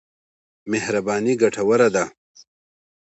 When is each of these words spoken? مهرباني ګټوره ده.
مهرباني 0.71 1.33
ګټوره 1.41 1.87
ده. 1.95 2.05